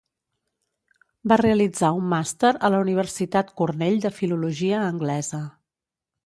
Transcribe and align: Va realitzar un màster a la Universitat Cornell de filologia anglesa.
Va 1.31 1.37
realitzar 1.41 1.91
un 1.97 2.07
màster 2.13 2.51
a 2.69 2.71
la 2.77 2.79
Universitat 2.87 3.53
Cornell 3.61 4.01
de 4.07 4.13
filologia 4.21 4.81
anglesa. 4.87 5.45